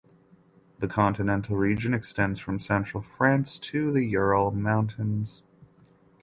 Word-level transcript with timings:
The 0.79 0.87
Continental 0.87 1.55
Region 1.57 1.93
extends 1.93 2.39
from 2.39 2.57
central 2.57 3.03
France 3.03 3.59
to 3.59 3.91
the 3.91 4.03
Ural 4.03 4.49
Mountains. 4.49 5.43